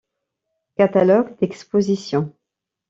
[0.77, 2.33] Catalogue d'exposition.